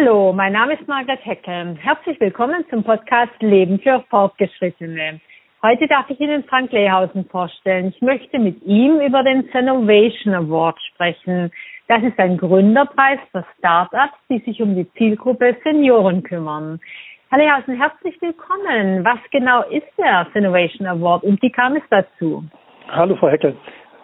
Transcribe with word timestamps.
Hallo, 0.00 0.32
mein 0.32 0.54
Name 0.54 0.74
ist 0.74 0.88
Margaret 0.88 1.22
Heckel. 1.26 1.76
Herzlich 1.78 2.18
willkommen 2.20 2.64
zum 2.70 2.82
Podcast 2.82 3.32
Leben 3.40 3.78
für 3.80 4.02
Fortgeschrittene. 4.08 5.20
Heute 5.62 5.86
darf 5.88 6.08
ich 6.08 6.18
Ihnen 6.20 6.42
Frank 6.44 6.72
Lehausen 6.72 7.26
vorstellen. 7.26 7.88
Ich 7.94 8.00
möchte 8.00 8.38
mit 8.38 8.62
ihm 8.62 8.98
über 9.00 9.22
den 9.22 9.46
Innovation 9.48 10.34
Award 10.34 10.78
sprechen. 10.92 11.50
Das 11.88 12.02
ist 12.02 12.18
ein 12.18 12.38
Gründerpreis 12.38 13.18
für 13.30 13.44
Startups, 13.58 14.16
die 14.30 14.38
sich 14.38 14.62
um 14.62 14.74
die 14.74 14.90
Zielgruppe 14.92 15.56
Senioren 15.64 16.22
kümmern. 16.22 16.80
Herr 17.28 17.38
Lehausen, 17.38 17.76
herzlich 17.76 18.16
willkommen. 18.22 19.04
Was 19.04 19.18
genau 19.30 19.62
ist 19.64 19.88
der 19.98 20.26
Innovation 20.32 20.86
Award 20.86 21.24
und 21.24 21.42
wie 21.42 21.50
kam 21.50 21.76
es 21.76 21.82
dazu? 21.90 22.42
Hallo, 22.88 23.16
Frau 23.16 23.28
Heckel. 23.28 23.54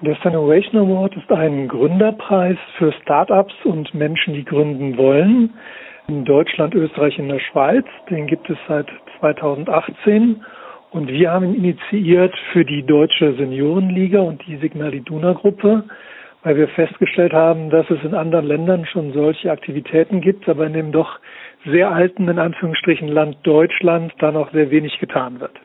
Der 0.02 0.14
Innovation 0.26 0.82
Award 0.82 1.16
ist 1.16 1.32
ein 1.32 1.68
Gründerpreis 1.68 2.58
für 2.76 2.92
Startups 3.00 3.54
und 3.64 3.94
Menschen, 3.94 4.34
die 4.34 4.44
gründen 4.44 4.98
wollen. 4.98 5.54
In 6.06 6.26
Deutschland, 6.26 6.74
Österreich, 6.74 7.18
in 7.18 7.30
der 7.30 7.38
Schweiz. 7.38 7.86
Den 8.10 8.26
gibt 8.26 8.50
es 8.50 8.58
seit 8.68 8.86
2018 9.20 10.44
und 10.90 11.08
wir 11.08 11.30
haben 11.30 11.46
ihn 11.46 11.54
initiiert 11.54 12.34
für 12.52 12.66
die 12.66 12.82
Deutsche 12.82 13.32
Seniorenliga 13.36 14.20
und 14.20 14.46
die 14.46 14.58
Signal 14.58 14.92
Iduna 14.92 15.32
Gruppe, 15.32 15.84
weil 16.42 16.56
wir 16.56 16.68
festgestellt 16.68 17.32
haben, 17.32 17.70
dass 17.70 17.88
es 17.88 18.04
in 18.04 18.12
anderen 18.12 18.46
Ländern 18.46 18.84
schon 18.84 19.14
solche 19.14 19.50
Aktivitäten 19.50 20.20
gibt, 20.20 20.46
aber 20.46 20.66
in 20.66 20.74
dem 20.74 20.92
doch 20.92 21.18
sehr 21.64 21.90
alten, 21.90 22.28
in 22.28 22.38
Anführungsstrichen, 22.38 23.08
Land 23.08 23.38
Deutschland 23.44 24.12
da 24.18 24.30
noch 24.30 24.52
sehr 24.52 24.70
wenig 24.70 24.98
getan 24.98 25.40
wird. 25.40 25.58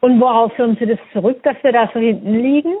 Und 0.00 0.20
worauf 0.20 0.52
führen 0.52 0.76
Sie 0.78 0.84
das 0.86 0.98
zurück, 1.14 1.42
dass 1.42 1.56
wir 1.62 1.72
da 1.72 1.90
so 1.94 2.00
hinten 2.00 2.34
liegen? 2.34 2.74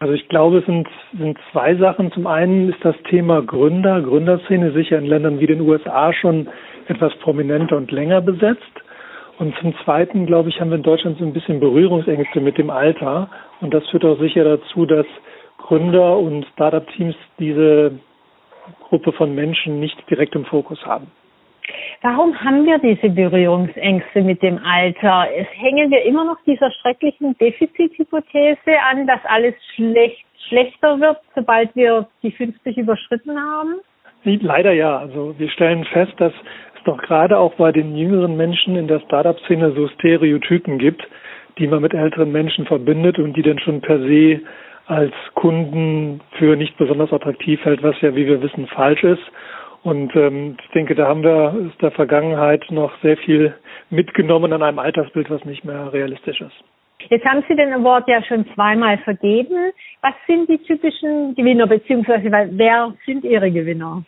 Also 0.00 0.12
ich 0.12 0.28
glaube, 0.28 0.58
es 0.58 0.66
sind, 0.66 0.88
sind 1.18 1.38
zwei 1.52 1.76
Sachen. 1.76 2.12
Zum 2.12 2.26
einen 2.26 2.68
ist 2.68 2.84
das 2.84 2.96
Thema 3.08 3.42
Gründer, 3.42 4.02
Gründerszene 4.02 4.72
sicher 4.72 4.98
in 4.98 5.06
Ländern 5.06 5.40
wie 5.40 5.46
den 5.46 5.60
USA 5.60 6.12
schon 6.12 6.48
etwas 6.88 7.14
prominenter 7.16 7.76
und 7.76 7.90
länger 7.90 8.20
besetzt. 8.20 8.62
Und 9.38 9.56
zum 9.58 9.74
Zweiten, 9.84 10.26
glaube 10.26 10.48
ich, 10.48 10.60
haben 10.60 10.70
wir 10.70 10.76
in 10.76 10.82
Deutschland 10.82 11.18
so 11.18 11.24
ein 11.24 11.32
bisschen 11.32 11.60
Berührungsängste 11.60 12.40
mit 12.40 12.58
dem 12.58 12.70
Alter. 12.70 13.28
Und 13.60 13.74
das 13.74 13.86
führt 13.88 14.04
auch 14.04 14.18
sicher 14.18 14.44
dazu, 14.44 14.86
dass 14.86 15.06
Gründer 15.58 16.18
und 16.18 16.46
Startup-Teams 16.52 17.16
diese 17.38 17.98
Gruppe 18.88 19.12
von 19.12 19.34
Menschen 19.34 19.80
nicht 19.80 19.98
direkt 20.10 20.34
im 20.34 20.44
Fokus 20.44 20.84
haben. 20.84 21.06
Warum 22.04 22.38
haben 22.38 22.66
wir 22.66 22.76
diese 22.80 23.08
Berührungsängste 23.08 24.20
mit 24.20 24.42
dem 24.42 24.60
Alter? 24.62 25.26
Es 25.34 25.46
hängen 25.58 25.90
wir 25.90 26.02
immer 26.02 26.26
noch 26.26 26.36
dieser 26.46 26.70
schrecklichen 26.70 27.34
Defizithypothese 27.38 28.78
an, 28.90 29.06
dass 29.06 29.20
alles 29.24 29.54
schlecht, 29.74 30.22
schlechter 30.46 31.00
wird, 31.00 31.16
sobald 31.34 31.74
wir 31.74 32.06
die 32.22 32.30
50 32.30 32.76
überschritten 32.76 33.38
haben? 33.38 33.76
Leider 34.22 34.72
ja. 34.72 34.98
Also 34.98 35.34
wir 35.38 35.48
stellen 35.48 35.86
fest, 35.86 36.12
dass 36.18 36.34
doch 36.84 36.98
gerade 36.98 37.38
auch 37.38 37.54
bei 37.54 37.72
den 37.72 37.96
jüngeren 37.96 38.36
Menschen 38.36 38.76
in 38.76 38.86
der 38.86 39.00
Startup-Szene 39.00 39.72
so 39.72 39.88
Stereotypen 39.88 40.78
gibt, 40.78 41.08
die 41.56 41.66
man 41.66 41.80
mit 41.80 41.94
älteren 41.94 42.30
Menschen 42.30 42.66
verbindet 42.66 43.18
und 43.18 43.34
die 43.34 43.42
dann 43.42 43.58
schon 43.60 43.80
per 43.80 43.98
se 44.00 44.42
als 44.86 45.14
Kunden 45.32 46.20
für 46.32 46.54
nicht 46.54 46.76
besonders 46.76 47.14
attraktiv 47.14 47.64
hält, 47.64 47.82
was 47.82 47.98
ja, 48.02 48.14
wie 48.14 48.26
wir 48.26 48.42
wissen, 48.42 48.66
falsch 48.66 49.02
ist. 49.04 49.22
Und 49.84 50.16
ähm, 50.16 50.56
ich 50.62 50.70
denke, 50.70 50.94
da 50.94 51.06
haben 51.06 51.22
wir 51.22 51.52
aus 51.52 51.76
der 51.80 51.90
Vergangenheit 51.90 52.64
noch 52.70 52.90
sehr 53.02 53.18
viel 53.18 53.54
mitgenommen 53.90 54.52
an 54.52 54.62
einem 54.62 54.78
Altersbild, 54.78 55.30
was 55.30 55.44
nicht 55.44 55.64
mehr 55.64 55.92
realistisch 55.92 56.40
ist. 56.40 56.64
Jetzt 57.10 57.26
haben 57.26 57.44
Sie 57.46 57.54
den 57.54 57.70
Award 57.74 58.08
ja 58.08 58.22
schon 58.22 58.46
zweimal 58.54 58.96
vergeben. 58.98 59.72
Was 60.00 60.14
sind 60.26 60.48
die 60.48 60.56
typischen 60.56 61.34
Gewinner, 61.34 61.66
beziehungsweise 61.66 62.30
wer 62.30 62.94
sind 63.04 63.24
Ihre 63.24 63.50
Gewinner? 63.50 64.02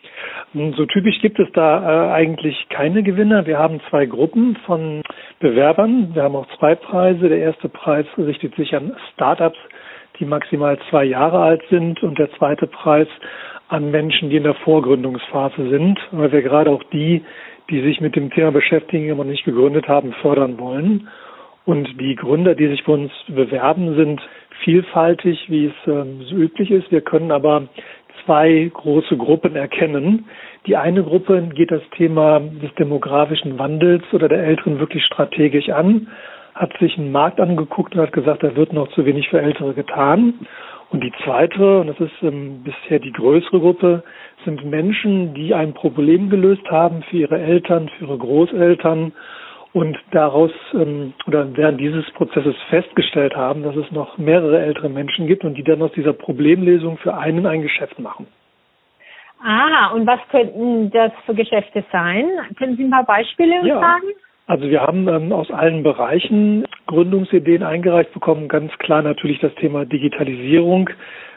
So 0.54 0.86
typisch 0.86 1.20
gibt 1.20 1.38
es 1.38 1.48
da 1.52 2.08
äh, 2.08 2.12
eigentlich 2.12 2.66
keine 2.70 3.02
Gewinner. 3.02 3.46
Wir 3.46 3.58
haben 3.58 3.80
zwei 3.90 4.06
Gruppen 4.06 4.56
von 4.64 5.02
Bewerbern. 5.40 6.14
Wir 6.14 6.22
haben 6.22 6.36
auch 6.36 6.46
zwei 6.58 6.74
Preise. 6.74 7.28
Der 7.28 7.38
erste 7.38 7.68
Preis 7.68 8.06
richtet 8.16 8.54
sich 8.54 8.74
an 8.74 8.96
Startups, 9.12 9.58
die 10.18 10.24
maximal 10.24 10.78
zwei 10.88 11.04
Jahre 11.04 11.40
alt 11.40 11.62
sind 11.68 12.02
und 12.02 12.18
der 12.18 12.30
zweite 12.32 12.66
Preis 12.66 13.08
an 13.68 13.90
Menschen, 13.90 14.30
die 14.30 14.36
in 14.36 14.44
der 14.44 14.54
Vorgründungsphase 14.54 15.68
sind, 15.70 15.98
weil 16.12 16.32
wir 16.32 16.42
gerade 16.42 16.70
auch 16.70 16.82
die, 16.92 17.24
die 17.70 17.82
sich 17.82 18.00
mit 18.00 18.14
dem 18.14 18.30
Thema 18.30 18.52
beschäftigen, 18.52 19.10
aber 19.10 19.24
nicht 19.24 19.44
gegründet 19.44 19.88
haben, 19.88 20.12
fördern 20.22 20.58
wollen. 20.58 21.08
Und 21.64 22.00
die 22.00 22.14
Gründer, 22.14 22.54
die 22.54 22.68
sich 22.68 22.84
bei 22.84 22.92
uns 22.92 23.10
bewerben, 23.26 23.96
sind 23.96 24.22
vielfältig, 24.62 25.46
wie 25.48 25.66
es 25.66 25.74
ähm, 25.86 26.22
so 26.22 26.36
üblich 26.36 26.70
ist. 26.70 26.92
Wir 26.92 27.00
können 27.00 27.32
aber 27.32 27.64
zwei 28.24 28.70
große 28.72 29.16
Gruppen 29.16 29.56
erkennen. 29.56 30.26
Die 30.66 30.76
eine 30.76 31.02
Gruppe 31.02 31.42
geht 31.54 31.70
das 31.72 31.82
Thema 31.96 32.40
des 32.40 32.72
demografischen 32.74 33.58
Wandels 33.58 34.04
oder 34.12 34.28
der 34.28 34.44
Älteren 34.44 34.78
wirklich 34.78 35.04
strategisch 35.04 35.68
an, 35.70 36.08
hat 36.54 36.72
sich 36.78 36.96
einen 36.96 37.12
Markt 37.12 37.40
angeguckt 37.40 37.94
und 37.94 38.00
hat 38.00 38.12
gesagt, 38.12 38.42
da 38.42 38.54
wird 38.56 38.72
noch 38.72 38.88
zu 38.92 39.04
wenig 39.04 39.28
für 39.28 39.40
Ältere 39.40 39.74
getan. 39.74 40.34
Und 40.90 41.02
die 41.02 41.12
zweite, 41.24 41.80
und 41.80 41.88
das 41.88 41.98
ist 41.98 42.22
ähm, 42.22 42.62
bisher 42.62 43.00
die 43.00 43.12
größere 43.12 43.58
Gruppe, 43.58 44.04
sind 44.44 44.64
Menschen, 44.64 45.34
die 45.34 45.52
ein 45.52 45.74
Problem 45.74 46.30
gelöst 46.30 46.70
haben 46.70 47.02
für 47.02 47.16
ihre 47.16 47.38
Eltern, 47.38 47.88
für 47.88 48.04
ihre 48.04 48.18
Großeltern 48.18 49.12
und 49.72 49.98
daraus 50.12 50.52
ähm, 50.72 51.12
oder 51.26 51.54
während 51.56 51.80
dieses 51.80 52.08
Prozesses 52.12 52.54
festgestellt 52.70 53.34
haben, 53.34 53.62
dass 53.62 53.76
es 53.76 53.90
noch 53.90 54.16
mehrere 54.16 54.60
ältere 54.60 54.88
Menschen 54.88 55.26
gibt 55.26 55.44
und 55.44 55.54
die 55.54 55.64
dann 55.64 55.82
aus 55.82 55.92
dieser 55.92 56.12
Problemlesung 56.12 56.98
für 56.98 57.14
einen 57.14 57.46
ein 57.46 57.62
Geschäft 57.62 57.98
machen. 57.98 58.26
Ah, 59.44 59.88
und 59.92 60.06
was 60.06 60.20
könnten 60.30 60.90
das 60.92 61.12
für 61.26 61.34
Geschäfte 61.34 61.84
sein? 61.92 62.26
Können 62.58 62.76
Sie 62.76 62.84
ein 62.84 62.90
paar 62.90 63.04
Beispiele 63.04 63.66
ja. 63.66 63.80
sagen? 63.80 64.06
Also 64.46 64.70
wir 64.70 64.80
haben 64.80 65.08
ähm, 65.08 65.32
aus 65.32 65.50
allen 65.50 65.82
Bereichen 65.82 66.64
Gründungsideen 66.86 67.64
eingereicht 67.64 68.12
bekommen. 68.12 68.46
Ganz 68.46 68.72
klar 68.78 69.02
natürlich 69.02 69.40
das 69.40 69.54
Thema 69.56 69.84
Digitalisierung 69.84 70.88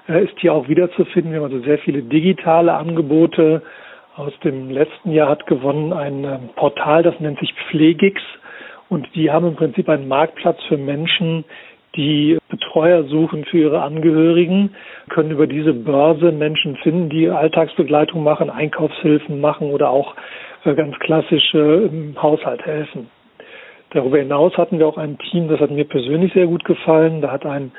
äh, 0.08 0.24
ist 0.24 0.40
hier 0.40 0.54
auch 0.54 0.68
wiederzufinden. 0.68 1.32
Wir 1.32 1.40
haben 1.40 1.52
also 1.52 1.66
sehr 1.66 1.80
viele 1.80 2.04
digitale 2.04 2.74
Angebote, 2.74 3.64
aus 4.16 4.34
dem 4.44 4.70
letzten 4.70 5.12
Jahr 5.12 5.30
hat 5.30 5.48
gewonnen 5.48 5.94
ein 5.94 6.24
ähm, 6.26 6.50
Portal, 6.56 7.04
das 7.04 7.20
nennt 7.20 7.40
sich 7.40 7.54
Pflegix. 7.54 8.22
Und 8.90 9.08
die 9.16 9.32
haben 9.32 9.48
im 9.48 9.56
Prinzip 9.56 9.88
einen 9.88 10.08
Marktplatz 10.08 10.62
für 10.68 10.78
Menschen, 10.78 11.46
die 11.96 12.38
Betreuer 12.50 13.04
suchen 13.06 13.46
für 13.46 13.60
ihre 13.60 13.82
Angehörigen, 13.82 14.76
können 15.10 15.32
über 15.32 15.48
diese 15.48 15.74
Börse 15.74 16.32
Menschen 16.32 16.76
finden, 16.78 17.10
die 17.10 17.30
Alltagsbegleitung 17.30 18.24
machen, 18.24 18.50
Einkaufshilfen 18.50 19.40
machen 19.40 19.72
oder 19.72 19.90
auch 19.90 20.16
ganz 20.64 20.98
klassisch 21.00 21.54
im 21.54 22.16
Haushalt 22.22 22.66
helfen. 22.66 23.10
Darüber 23.92 24.20
hinaus 24.20 24.56
hatten 24.58 24.78
wir 24.78 24.88
auch 24.88 24.98
ein 24.98 25.18
Team, 25.18 25.48
das 25.48 25.60
hat 25.60 25.72
mir 25.72 25.86
persönlich 25.86 26.34
sehr 26.34 26.46
gut 26.46 26.64
gefallen. 26.64 27.22
Da 27.22 27.32
hat 27.32 27.46
ein 27.46 27.72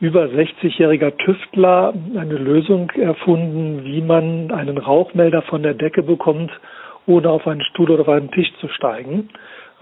über 0.00 0.24
60-jähriger 0.24 1.16
Tüftler 1.18 1.92
eine 2.18 2.34
Lösung 2.34 2.90
erfunden, 2.90 3.84
wie 3.84 4.00
man 4.00 4.50
einen 4.50 4.78
Rauchmelder 4.78 5.42
von 5.42 5.62
der 5.62 5.74
Decke 5.74 6.02
bekommt, 6.02 6.50
ohne 7.06 7.30
auf 7.30 7.46
einen 7.46 7.62
Stuhl 7.62 7.90
oder 7.90 8.02
auf 8.02 8.08
einen 8.08 8.30
Tisch 8.30 8.52
zu 8.60 8.68
steigen. 8.68 9.28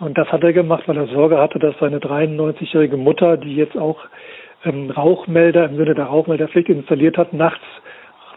Und 0.01 0.19
das 0.19 0.31
hat 0.33 0.43
er 0.43 0.53
gemacht, 0.53 0.85
weil 0.87 0.97
er 0.97 1.07
Sorge 1.07 1.39
hatte, 1.39 1.59
dass 1.59 1.79
seine 1.79 1.99
93-jährige 2.01 2.97
Mutter, 2.97 3.37
die 3.37 3.55
jetzt 3.55 3.77
auch 3.77 3.99
ähm, 4.65 4.91
Rauchmelder 4.91 5.67
im 5.67 5.77
Sinne 5.77 5.95
der 5.95 6.07
Rauchmelderpflicht 6.07 6.69
installiert 6.69 7.17
hat, 7.17 7.33
nachts 7.33 7.65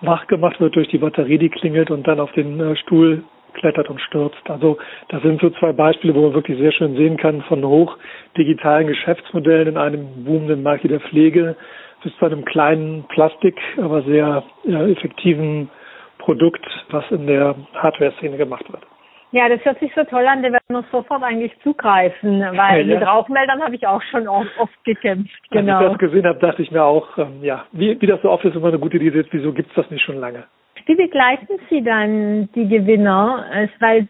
wach 0.02 0.28
gemacht 0.28 0.59
wird 0.59 0.75
durch 0.75 0.90
die 0.90 0.97
Batterie, 0.97 1.38
die 1.38 1.50
klingelt 1.50 1.90
und 1.90 2.08
dann 2.08 2.19
auf 2.19 2.31
den 2.34 2.59
äh, 2.59 2.75
Stuhl 2.75 3.24
klettert 3.53 3.90
und 3.90 4.02
stürzt. 4.02 4.50
Also 4.50 4.78
das 5.09 5.22
sind 5.22 5.41
so 5.41 5.50
zwei 5.52 5.72
Beispiele, 5.72 6.16
wo 6.16 6.22
man 6.22 6.34
wirklich 6.34 6.58
sehr 6.58 6.72
schön 6.72 6.96
sehen 6.96 7.18
kann, 7.18 7.41
von 7.44 7.64
hoch 7.64 7.97
digitalen 8.38 8.88
Geschäftsmodellen 8.88 9.69
in 9.69 9.78
einem 9.78 10.24
boomenden 10.24 10.64
Markt 10.64 10.84
der 10.84 11.00
Pflege 11.00 11.56
bis 12.03 12.16
zu 12.18 12.25
einem 12.25 12.44
kleinen 12.46 13.06
Plastik, 13.06 13.56
aber 13.78 14.02
sehr 14.03 14.44
ja, 14.66 14.88
effektiven 14.88 15.69
Produkt, 16.18 16.66
was 16.90 17.09
in 17.12 17.28
der 17.28 17.56
Hardware-Szene 17.75 18.38
gemacht 18.38 18.72
wird. 18.72 18.84
Ja, 19.31 19.50
das 19.50 19.66
hört 19.66 19.80
sich 19.80 19.92
so 19.95 20.04
toll 20.04 20.28
an, 20.28 20.44
da 20.44 20.51
werden 20.51 20.63
wir 20.69 20.86
sofort 20.92 21.24
eigentlich 21.24 21.51
zugreifen, 21.63 22.39
weil 22.56 22.88
ja. 22.88 23.00
mit 23.00 23.07
Rauchmeldern 23.07 23.63
habe 23.63 23.75
ich 23.75 23.88
auch 23.88 24.01
schon 24.04 24.28
oft, 24.28 24.51
oft 24.60 24.83
gekämpft. 24.83 25.33
Genau. 25.50 25.78
Als 25.78 25.86
ich 25.86 25.92
das 25.92 25.98
gesehen 25.98 26.28
habe, 26.28 26.39
dachte 26.39 26.62
ich 26.62 26.69
mir 26.69 26.83
auch, 26.83 27.18
ähm, 27.18 27.39
ja, 27.42 27.66
wie, 27.72 28.00
wie 28.00 28.06
das 28.06 28.22
so 28.22 28.30
oft 28.30 28.45
ist, 28.45 28.56
immer 28.56 28.68
eine 28.68 28.78
gute 28.78 28.98
Idee 28.98 29.22
ist, 29.22 29.33
wieso 29.33 29.51
gibt 29.51 29.69
es 29.69 29.75
das 29.75 29.89
nicht 29.89 30.04
schon 30.04 30.19
lange? 30.19 30.44
Wie 30.85 30.95
begleiten 30.95 31.59
Sie 31.69 31.83
dann 31.83 32.50
die 32.53 32.68
Gewinner? 32.68 33.45
Weil 33.80 34.07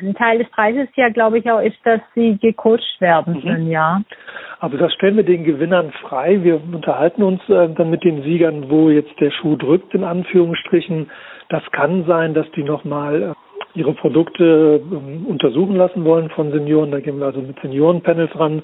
ein 0.00 0.14
Teil 0.14 0.38
des 0.38 0.48
Preises 0.50 0.88
ja, 0.96 1.08
glaube 1.08 1.38
ich, 1.38 1.50
auch 1.50 1.60
ist, 1.60 1.78
dass 1.84 2.00
sie 2.14 2.38
gecoacht 2.38 3.00
werden 3.00 3.40
können, 3.42 3.66
mhm. 3.66 3.70
ja. 3.70 4.02
Also 4.60 4.76
das 4.76 4.92
stellen 4.94 5.16
wir 5.16 5.24
den 5.24 5.44
Gewinnern 5.44 5.92
frei. 6.02 6.42
Wir 6.42 6.56
unterhalten 6.56 7.22
uns 7.22 7.40
äh, 7.48 7.68
dann 7.68 7.90
mit 7.90 8.04
den 8.04 8.22
Siegern, 8.22 8.70
wo 8.70 8.90
jetzt 8.90 9.18
der 9.20 9.30
Schuh 9.30 9.56
drückt, 9.56 9.94
in 9.94 10.04
Anführungsstrichen. 10.04 11.10
Das 11.48 11.62
kann 11.70 12.04
sein, 12.06 12.34
dass 12.34 12.50
die 12.52 12.64
nochmal 12.64 13.22
äh, 13.22 13.78
ihre 13.78 13.94
Produkte 13.94 14.80
äh, 14.82 15.30
untersuchen 15.30 15.76
lassen 15.76 16.04
wollen 16.04 16.30
von 16.30 16.50
Senioren. 16.50 16.90
Da 16.90 17.00
gehen 17.00 17.18
wir 17.18 17.26
also 17.26 17.40
mit 17.40 17.58
Seniorenpanels 17.60 18.36
ran 18.38 18.62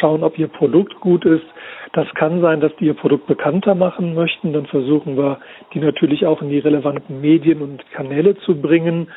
schauen, 0.00 0.22
ob 0.24 0.38
ihr 0.38 0.48
Produkt 0.48 1.00
gut 1.00 1.24
ist. 1.24 1.44
Das 1.92 2.06
kann 2.14 2.40
sein, 2.40 2.60
dass 2.60 2.74
die 2.76 2.86
ihr 2.86 2.94
Produkt 2.94 3.26
bekannter 3.26 3.74
machen 3.74 4.14
möchten. 4.14 4.52
Dann 4.52 4.66
versuchen 4.66 5.16
wir, 5.16 5.38
die 5.72 5.80
natürlich 5.80 6.26
auch 6.26 6.42
in 6.42 6.50
die 6.50 6.58
relevanten 6.58 7.20
Medien 7.20 7.62
und 7.62 7.88
Kanäle 7.92 8.36
zu 8.38 8.60
bringen. 8.60 9.08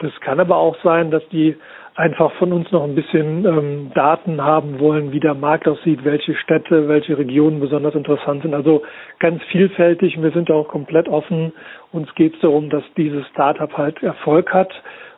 Das 0.00 0.12
kann 0.20 0.38
aber 0.38 0.56
auch 0.56 0.76
sein, 0.82 1.10
dass 1.10 1.26
die 1.28 1.56
einfach 1.98 2.30
von 2.34 2.52
uns 2.52 2.70
noch 2.70 2.84
ein 2.84 2.94
bisschen 2.94 3.44
ähm, 3.44 3.90
Daten 3.92 4.40
haben 4.40 4.78
wollen, 4.78 5.10
wie 5.10 5.18
der 5.18 5.34
Markt 5.34 5.66
aussieht, 5.66 6.04
welche 6.04 6.36
Städte, 6.36 6.88
welche 6.88 7.18
Regionen 7.18 7.58
besonders 7.58 7.96
interessant 7.96 8.42
sind. 8.42 8.54
Also 8.54 8.82
ganz 9.18 9.42
vielfältig. 9.50 10.22
Wir 10.22 10.30
sind 10.30 10.48
auch 10.52 10.68
komplett 10.68 11.08
offen. 11.08 11.52
Uns 11.90 12.14
geht 12.14 12.34
es 12.36 12.40
darum, 12.40 12.70
dass 12.70 12.84
dieses 12.96 13.26
Startup 13.28 13.76
halt 13.76 14.00
Erfolg 14.00 14.54
hat, 14.54 14.72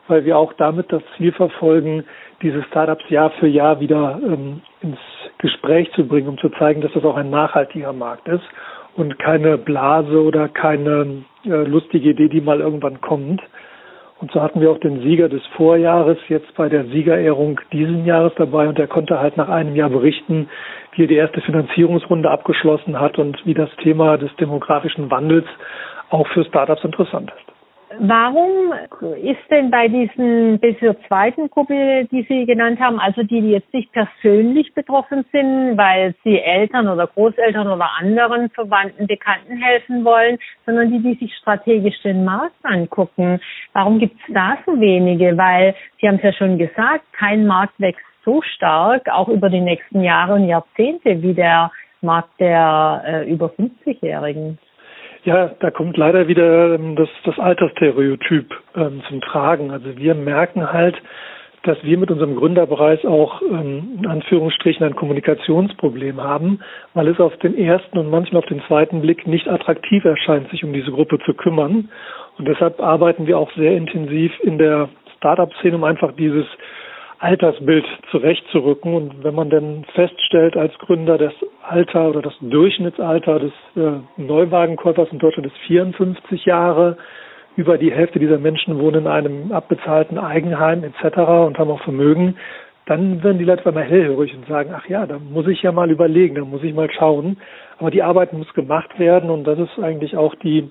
weil 0.07 0.25
wir 0.25 0.35
auch 0.35 0.53
damit 0.53 0.91
das 0.91 1.03
Ziel 1.17 1.31
verfolgen, 1.33 2.03
diese 2.41 2.63
Startups 2.63 3.07
Jahr 3.09 3.29
für 3.39 3.47
Jahr 3.47 3.79
wieder 3.79 4.19
ähm, 4.25 4.61
ins 4.81 4.97
Gespräch 5.37 5.91
zu 5.93 6.07
bringen, 6.07 6.27
um 6.27 6.37
zu 6.37 6.49
zeigen, 6.49 6.81
dass 6.81 6.93
das 6.93 7.03
auch 7.03 7.17
ein 7.17 7.29
nachhaltiger 7.29 7.93
Markt 7.93 8.27
ist 8.27 8.43
und 8.95 9.17
keine 9.19 9.57
Blase 9.57 10.21
oder 10.21 10.47
keine 10.49 11.23
äh, 11.45 11.49
lustige 11.49 12.09
Idee, 12.11 12.29
die 12.29 12.41
mal 12.41 12.59
irgendwann 12.59 13.01
kommt. 13.01 13.41
Und 14.19 14.31
so 14.31 14.41
hatten 14.41 14.61
wir 14.61 14.69
auch 14.69 14.79
den 14.79 15.01
Sieger 15.01 15.29
des 15.29 15.41
Vorjahres 15.57 16.17
jetzt 16.27 16.53
bei 16.55 16.69
der 16.69 16.85
Siegerehrung 16.85 17.59
diesen 17.73 18.05
Jahres 18.05 18.33
dabei 18.35 18.67
und 18.67 18.77
der 18.77 18.87
konnte 18.87 19.19
halt 19.19 19.35
nach 19.35 19.49
einem 19.49 19.75
Jahr 19.75 19.89
berichten, 19.89 20.47
wie 20.93 21.05
er 21.05 21.07
die 21.07 21.15
erste 21.15 21.41
Finanzierungsrunde 21.41 22.29
abgeschlossen 22.29 22.99
hat 22.99 23.17
und 23.17 23.43
wie 23.47 23.55
das 23.55 23.69
Thema 23.77 24.17
des 24.17 24.29
demografischen 24.35 25.09
Wandels 25.09 25.47
auch 26.11 26.27
für 26.27 26.43
Startups 26.45 26.83
interessant 26.83 27.31
ist. 27.35 27.51
Warum 27.99 28.73
ist 29.21 29.49
denn 29.49 29.69
bei 29.69 29.87
diesen, 29.87 30.61
dieser 30.61 30.99
zweiten 31.07 31.49
Gruppe, 31.49 32.07
die 32.11 32.25
Sie 32.27 32.45
genannt 32.45 32.79
haben, 32.79 32.99
also 32.99 33.23
die, 33.23 33.41
die 33.41 33.51
jetzt 33.51 33.73
nicht 33.73 33.91
persönlich 33.91 34.73
betroffen 34.73 35.25
sind, 35.31 35.77
weil 35.77 36.15
sie 36.23 36.39
Eltern 36.39 36.87
oder 36.87 37.07
Großeltern 37.07 37.67
oder 37.67 37.89
anderen 37.99 38.49
Verwandten, 38.51 39.07
Bekannten 39.07 39.57
helfen 39.57 40.05
wollen, 40.05 40.37
sondern 40.65 40.91
die, 40.91 40.99
die 40.99 41.15
sich 41.15 41.35
strategisch 41.35 42.01
den 42.03 42.23
Markt 42.23 42.55
angucken, 42.63 43.41
warum 43.73 43.99
gibt 43.99 44.15
es 44.21 44.33
da 44.33 44.57
so 44.65 44.79
wenige? 44.79 45.37
Weil 45.37 45.75
Sie 45.99 46.07
haben 46.07 46.15
es 46.15 46.23
ja 46.23 46.33
schon 46.33 46.57
gesagt, 46.57 47.03
kein 47.13 47.45
Markt 47.45 47.73
wächst 47.79 48.05
so 48.23 48.41
stark, 48.41 49.09
auch 49.09 49.27
über 49.27 49.49
die 49.49 49.61
nächsten 49.61 50.01
Jahre 50.01 50.35
und 50.35 50.47
Jahrzehnte, 50.47 51.21
wie 51.21 51.33
der 51.33 51.71
Markt 52.01 52.39
der 52.39 53.03
äh, 53.05 53.31
über 53.31 53.47
50-Jährigen. 53.47 54.57
Ja, 55.23 55.51
da 55.59 55.69
kommt 55.69 55.97
leider 55.97 56.27
wieder 56.27 56.75
ähm, 56.75 56.95
das, 56.95 57.09
das 57.25 57.37
Altersstereotyp 57.37 58.55
ähm, 58.75 59.03
zum 59.07 59.21
Tragen. 59.21 59.71
Also 59.71 59.95
wir 59.97 60.15
merken 60.15 60.71
halt, 60.71 60.95
dass 61.63 61.77
wir 61.83 61.97
mit 61.99 62.09
unserem 62.09 62.35
Gründerbereich 62.35 63.05
auch 63.05 63.41
ähm, 63.43 63.99
in 63.99 64.07
Anführungsstrichen 64.07 64.83
ein 64.83 64.95
Kommunikationsproblem 64.95 66.21
haben, 66.21 66.59
weil 66.95 67.07
es 67.07 67.19
auf 67.19 67.37
den 67.37 67.55
ersten 67.55 67.99
und 67.99 68.09
manchmal 68.09 68.41
auf 68.41 68.49
den 68.49 68.63
zweiten 68.67 69.01
Blick 69.01 69.27
nicht 69.27 69.47
attraktiv 69.47 70.03
erscheint, 70.05 70.49
sich 70.49 70.63
um 70.63 70.73
diese 70.73 70.91
Gruppe 70.91 71.19
zu 71.23 71.35
kümmern. 71.35 71.89
Und 72.39 72.47
deshalb 72.47 72.79
arbeiten 72.79 73.27
wir 73.27 73.37
auch 73.37 73.51
sehr 73.53 73.77
intensiv 73.77 74.31
in 74.41 74.57
der 74.57 74.89
Startup-Szene, 75.17 75.75
um 75.75 75.83
einfach 75.83 76.13
dieses 76.13 76.47
Altersbild 77.21 77.85
zurechtzurücken. 78.09 78.93
Und 78.93 79.23
wenn 79.23 79.35
man 79.35 79.49
dann 79.49 79.85
feststellt 79.93 80.57
als 80.57 80.77
Gründer, 80.79 81.17
das 81.17 81.33
Alter 81.67 82.09
oder 82.09 82.21
das 82.21 82.33
Durchschnittsalter 82.41 83.39
des 83.39 83.53
äh, 83.75 83.99
Neuwagenkäufers 84.17 85.09
in 85.11 85.19
Deutschland 85.19 85.47
ist 85.47 85.57
54 85.67 86.45
Jahre, 86.45 86.97
über 87.55 87.77
die 87.77 87.91
Hälfte 87.91 88.19
dieser 88.19 88.37
Menschen 88.37 88.79
wohnen 88.79 89.01
in 89.01 89.07
einem 89.07 89.51
abbezahlten 89.51 90.17
Eigenheim 90.17 90.83
etc. 90.83 91.17
und 91.47 91.57
haben 91.57 91.69
auch 91.69 91.83
Vermögen, 91.83 92.37
dann 92.85 93.23
werden 93.23 93.37
die 93.37 93.45
Leute 93.45 93.65
einmal 93.65 93.83
hellhörig 93.83 94.33
und 94.35 94.47
sagen, 94.47 94.71
ach 94.75 94.87
ja, 94.89 95.05
da 95.05 95.19
muss 95.19 95.47
ich 95.47 95.61
ja 95.61 95.71
mal 95.71 95.91
überlegen, 95.91 96.35
da 96.35 96.41
muss 96.41 96.63
ich 96.63 96.73
mal 96.73 96.89
schauen. 96.91 97.37
Aber 97.77 97.91
die 97.91 98.03
Arbeit 98.03 98.33
muss 98.33 98.51
gemacht 98.53 98.97
werden 98.99 99.29
und 99.29 99.43
das 99.45 99.59
ist 99.59 99.79
eigentlich 99.79 100.17
auch 100.17 100.33
die, 100.35 100.69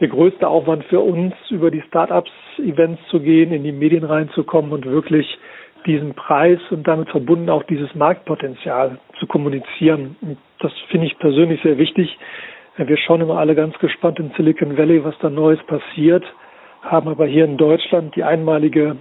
der 0.00 0.08
größte 0.08 0.48
Aufwand 0.48 0.84
für 0.84 1.00
uns, 1.00 1.34
über 1.50 1.70
die 1.70 1.82
Startups-Events 1.82 3.00
zu 3.10 3.20
gehen, 3.20 3.52
in 3.52 3.62
die 3.62 3.72
Medien 3.72 4.04
reinzukommen 4.04 4.72
und 4.72 4.84
wirklich 4.86 5.38
diesen 5.88 6.14
Preis 6.14 6.60
und 6.70 6.86
damit 6.86 7.08
verbunden 7.08 7.50
auch 7.50 7.64
dieses 7.64 7.92
Marktpotenzial 7.94 8.98
zu 9.18 9.26
kommunizieren. 9.26 10.16
Und 10.20 10.38
das 10.60 10.72
finde 10.90 11.06
ich 11.06 11.18
persönlich 11.18 11.60
sehr 11.62 11.78
wichtig. 11.78 12.16
Wir 12.76 12.96
schauen 12.96 13.22
immer 13.22 13.38
alle 13.38 13.56
ganz 13.56 13.76
gespannt 13.78 14.20
in 14.20 14.30
Silicon 14.36 14.78
Valley, 14.78 15.02
was 15.04 15.18
da 15.18 15.30
Neues 15.30 15.58
passiert, 15.66 16.24
haben 16.82 17.08
aber 17.08 17.26
hier 17.26 17.44
in 17.44 17.56
Deutschland 17.56 18.14
die 18.14 18.22
einmalige 18.22 18.98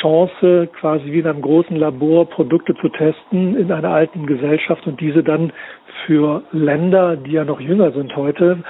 Chance, 0.00 0.70
quasi 0.80 1.12
wie 1.12 1.18
in 1.18 1.26
einem 1.26 1.42
großen 1.42 1.76
Labor 1.76 2.30
Produkte 2.30 2.74
zu 2.76 2.88
testen 2.88 3.56
in 3.56 3.70
einer 3.70 3.90
alten 3.90 4.26
Gesellschaft 4.26 4.86
und 4.86 5.00
diese 5.00 5.22
dann 5.22 5.52
für 6.06 6.42
Länder, 6.52 7.16
die 7.16 7.32
ja 7.32 7.44
noch 7.44 7.60
jünger 7.60 7.92
sind 7.92 8.16
heute, 8.16 8.62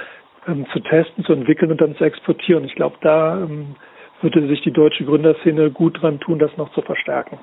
ähm, 0.47 0.65
zu 0.73 0.79
testen, 0.81 1.23
zu 1.23 1.31
entwickeln 1.31 1.71
und 1.71 1.79
dann 1.79 1.95
zu 1.95 2.03
exportieren. 2.03 2.65
Ich 2.65 2.75
glaube, 2.75 2.97
da 3.01 3.37
ähm, 3.37 3.75
würde 4.25 4.47
sich 4.47 4.61
die 4.61 4.71
deutsche 4.71 5.05
Gründerszene 5.05 5.69
gut 5.69 6.01
dran 6.01 6.19
tun, 6.19 6.39
das 6.39 6.55
noch 6.57 6.71
zu 6.73 6.81
verstärken. 6.81 7.37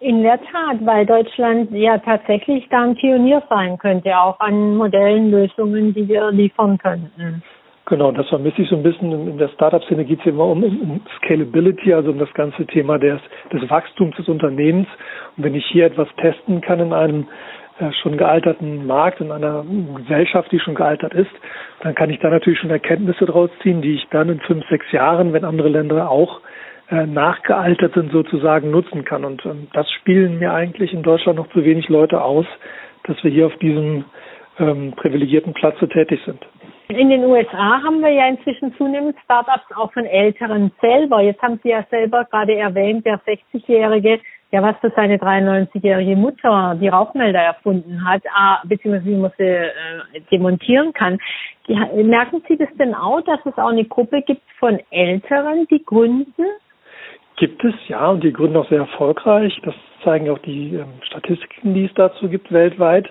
In 0.00 0.22
der 0.22 0.38
Tat, 0.42 0.84
weil 0.84 1.06
Deutschland 1.06 1.70
ja 1.72 1.96
tatsächlich 1.96 2.68
da 2.68 2.82
ein 2.82 2.96
Pionier 2.96 3.42
sein 3.48 3.78
könnte, 3.78 4.16
auch 4.18 4.38
an 4.40 4.76
Modellen, 4.76 5.30
Lösungen, 5.30 5.94
die 5.94 6.06
wir 6.06 6.30
liefern 6.32 6.76
könnten. 6.76 7.42
Genau, 7.86 8.12
das 8.12 8.28
vermisse 8.28 8.62
ich 8.62 8.68
so 8.68 8.76
ein 8.76 8.82
bisschen. 8.82 9.10
In 9.12 9.38
der 9.38 9.48
Startup-Szene 9.48 10.04
geht 10.04 10.20
es 10.20 10.26
immer 10.26 10.44
um, 10.44 10.62
um, 10.62 11.00
Scalability, 11.18 11.94
also 11.94 12.10
um 12.10 12.18
das 12.18 12.32
ganze 12.34 12.66
Thema 12.66 12.98
des, 12.98 13.20
des 13.52 13.70
Wachstums 13.70 14.16
des 14.16 14.28
Unternehmens. 14.28 14.88
Und 15.36 15.44
wenn 15.44 15.54
ich 15.54 15.64
hier 15.66 15.86
etwas 15.86 16.08
testen 16.20 16.60
kann 16.60 16.80
in 16.80 16.92
einem 16.92 17.28
schon 18.02 18.16
gealterten 18.16 18.86
Markt, 18.86 19.20
in 19.20 19.30
einer 19.30 19.64
Gesellschaft, 19.96 20.50
die 20.50 20.60
schon 20.60 20.74
gealtert 20.74 21.14
ist, 21.14 21.30
dann 21.80 21.94
kann 21.94 22.10
ich 22.10 22.18
da 22.20 22.30
natürlich 22.30 22.58
schon 22.58 22.70
Erkenntnisse 22.70 23.26
draus 23.26 23.50
ziehen, 23.62 23.82
die 23.82 23.94
ich 23.94 24.06
dann 24.10 24.28
in 24.28 24.40
fünf, 24.40 24.66
sechs 24.68 24.90
Jahren, 24.92 25.32
wenn 25.32 25.44
andere 25.44 25.68
Länder 25.68 26.10
auch 26.10 26.40
äh, 26.90 27.06
nachgealtert 27.06 27.94
sind, 27.94 28.12
sozusagen 28.12 28.70
nutzen 28.70 29.04
kann. 29.04 29.24
Und 29.24 29.44
ähm, 29.44 29.68
das 29.72 29.90
spielen 29.90 30.38
mir 30.38 30.52
eigentlich 30.52 30.92
in 30.92 31.02
Deutschland 31.02 31.38
noch 31.38 31.48
zu 31.50 31.64
wenig 31.64 31.88
Leute 31.88 32.22
aus, 32.22 32.46
dass 33.04 33.22
wir 33.22 33.30
hier 33.30 33.46
auf 33.46 33.56
diesem 33.56 34.04
ähm, 34.58 34.92
privilegierten 34.96 35.52
Platze 35.52 35.88
tätig 35.88 36.20
sind. 36.24 36.46
In 36.88 37.10
den 37.10 37.24
USA 37.24 37.82
haben 37.82 38.00
wir 38.00 38.10
ja 38.10 38.28
inzwischen 38.28 38.72
zunehmend 38.76 39.16
Startups 39.24 39.66
auch 39.74 39.92
von 39.92 40.04
Älteren 40.04 40.70
selber. 40.80 41.20
Jetzt 41.20 41.42
haben 41.42 41.58
Sie 41.62 41.70
ja 41.70 41.84
selber 41.90 42.24
gerade 42.30 42.54
erwähnt, 42.54 43.04
der 43.04 43.20
60-Jährige 43.22 44.20
ja, 44.56 44.62
was 44.62 44.76
für 44.80 44.90
seine 44.96 45.18
93-jährige 45.18 46.16
Mutter 46.16 46.78
die 46.80 46.88
Rauchmelder 46.88 47.40
erfunden 47.40 48.02
hat, 48.08 48.22
beziehungsweise 48.64 49.04
wie 49.04 49.16
man 49.16 49.30
sie 49.36 49.44
äh, 49.44 50.20
demontieren 50.32 50.94
kann. 50.94 51.18
Merken 51.68 52.42
Sie 52.48 52.56
das 52.56 52.70
denn 52.78 52.94
auch, 52.94 53.20
dass 53.20 53.40
es 53.44 53.58
auch 53.58 53.68
eine 53.68 53.84
Gruppe 53.84 54.22
gibt 54.22 54.40
von 54.58 54.80
Älteren, 54.90 55.66
die 55.70 55.84
gründen? 55.84 56.46
Gibt 57.36 57.62
es, 57.64 57.74
ja, 57.88 58.08
und 58.08 58.24
die 58.24 58.32
gründen 58.32 58.56
auch 58.56 58.68
sehr 58.70 58.78
erfolgreich. 58.78 59.60
Das 59.62 59.74
zeigen 60.02 60.30
auch 60.30 60.38
die 60.38 60.76
ähm, 60.76 61.02
Statistiken, 61.02 61.74
die 61.74 61.84
es 61.84 61.94
dazu 61.94 62.26
gibt 62.30 62.50
weltweit. 62.50 63.10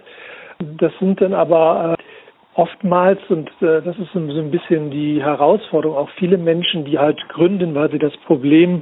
Das 0.79 0.93
sind 0.99 1.21
dann 1.21 1.35
aber 1.35 1.95
äh, 1.99 2.59
oftmals, 2.59 3.19
und 3.29 3.49
äh, 3.61 3.83
das 3.83 3.95
ist 3.99 4.11
so 4.13 4.19
ein 4.19 4.49
bisschen 4.49 4.89
die 4.89 5.21
Herausforderung, 5.21 5.95
auch 5.95 6.09
viele 6.17 6.39
Menschen, 6.39 6.85
die 6.85 6.97
halt 6.97 7.19
gründen, 7.29 7.75
weil 7.75 7.91
sie 7.91 7.99
das 7.99 8.17
Problem 8.25 8.81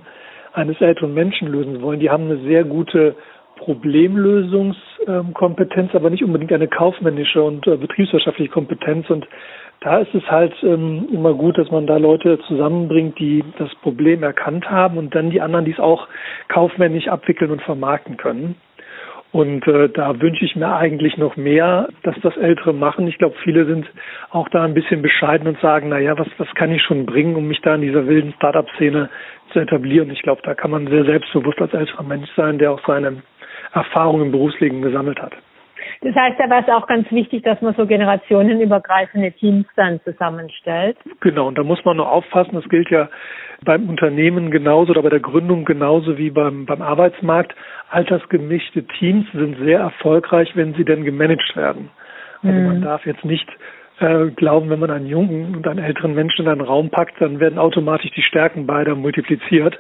eines 0.54 0.82
älteren 0.82 1.14
Menschen 1.14 1.48
lösen 1.48 1.82
wollen. 1.82 2.00
Die 2.00 2.10
haben 2.10 2.26
eine 2.26 2.38
sehr 2.38 2.64
gute 2.64 3.16
Problemlösungskompetenz, 3.58 5.94
aber 5.96 6.10
nicht 6.10 6.24
unbedingt 6.24 6.52
eine 6.52 6.68
kaufmännische 6.68 7.42
und 7.42 7.66
äh, 7.68 7.78
betriebswirtschaftliche 7.78 8.52
Kompetenz. 8.52 9.10
Und 9.10 9.26
da 9.82 10.00
ist 10.00 10.14
es 10.14 10.30
halt 10.30 10.54
ähm, 10.64 11.08
immer 11.12 11.34
gut, 11.34 11.58
dass 11.58 11.72
man 11.72 11.88
da 11.88 11.98
Leute 11.98 12.40
zusammenbringt, 12.48 13.20
die 13.20 13.44
das 13.58 13.74
Problem 13.76 14.24
erkannt 14.24 14.70
haben 14.70 14.98
und 14.98 15.16
dann 15.16 15.30
die 15.30 15.42
anderen, 15.42 15.66
die 15.66 15.72
es 15.72 15.80
auch 15.80 16.08
kaufmännisch 16.48 17.08
abwickeln 17.08 17.52
und 17.52 17.62
vermarkten 17.62 18.18
können. 18.18 18.56
Und 19.34 19.68
äh, 19.68 19.90
da 19.90 20.22
wünsche 20.22 20.46
ich 20.46 20.56
mir 20.56 20.76
eigentlich 20.76 21.18
noch 21.18 21.36
mehr, 21.38 21.90
dass 22.04 22.16
das 22.22 22.38
Ältere 22.38 22.72
machen. 22.72 23.08
Ich 23.08 23.18
glaube, 23.18 23.36
viele 23.44 23.66
sind 23.66 23.88
auch 24.30 24.48
da 24.50 24.64
ein 24.64 24.76
bisschen 24.76 25.02
bescheiden 25.02 25.48
und 25.48 25.60
sagen, 25.60 25.90
na 25.90 25.98
ja, 25.98 26.16
was, 26.20 26.28
was 26.38 26.48
kann 26.54 26.72
ich 26.72 26.84
schon 26.84 27.08
bringen, 27.08 27.36
um 27.36 27.48
mich 27.48 27.60
da 27.62 27.74
in 27.74 27.82
dieser 27.82 28.06
wilden 28.06 28.34
Startup-Szene 28.34 29.10
zu 29.52 29.60
etablieren. 29.60 30.12
Ich 30.12 30.22
glaube, 30.22 30.44
da 30.44 30.54
kann 30.54 30.70
man 30.70 30.86
sehr 30.86 31.04
selbstbewusst 31.06 31.60
als 31.60 31.74
älterer 31.74 32.04
Mensch 32.04 32.30
sein, 32.36 32.60
der 32.60 32.72
auch 32.72 32.82
seine 32.86 33.24
Erfahrungen 33.74 34.28
im 34.28 34.32
Berufsleben 34.32 34.84
gesammelt 34.84 35.20
hat. 35.20 35.34
Das 36.02 36.16
heißt, 36.16 36.40
da 36.40 36.50
war 36.50 36.60
es 36.60 36.70
auch 36.70 36.86
ganz 36.86 37.10
wichtig, 37.12 37.44
dass 37.44 37.60
man 37.62 37.74
so 37.74 37.88
generationenübergreifende 37.88 39.32
Teams 39.32 39.66
dann 39.76 40.00
zusammenstellt. 40.02 40.98
Genau, 41.22 41.48
und 41.48 41.58
da 41.58 41.64
muss 41.64 41.84
man 41.86 41.98
nur 41.98 42.12
aufpassen, 42.12 42.54
das 42.54 42.70
gilt 42.70 42.90
ja 42.90 43.10
beim 43.64 43.90
Unternehmen 43.90 44.52
genauso 44.52 44.92
oder 44.92 45.04
bei 45.04 45.10
der 45.10 45.20
Gründung 45.20 45.66
genauso 45.66 46.18
wie 46.18 46.30
beim, 46.30 46.66
beim 46.66 46.82
Arbeitsmarkt. 46.82 47.56
Altersgemischte 47.90 48.84
Teams 48.84 49.26
sind 49.34 49.58
sehr 49.60 49.80
erfolgreich, 49.80 50.56
wenn 50.56 50.74
sie 50.74 50.86
denn 50.86 51.04
gemanagt 51.04 51.56
werden. 51.56 51.90
Also 52.42 52.58
mhm. 52.58 52.68
man 52.68 52.82
darf 52.82 53.06
jetzt 53.06 53.26
nicht 53.26 53.50
äh, 54.00 54.28
glauben, 54.36 54.70
wenn 54.70 54.80
man 54.80 54.92
einen 54.92 55.08
jungen 55.08 55.56
und 55.56 55.68
einen 55.68 55.84
älteren 55.84 56.14
Menschen 56.14 56.46
in 56.46 56.52
einen 56.52 56.62
Raum 56.62 56.90
packt, 56.90 57.22
dann 57.22 57.40
werden 57.40 57.60
automatisch 57.60 58.12
die 58.12 58.24
Stärken 58.24 58.66
beider 58.66 58.96
multipliziert. 58.96 59.80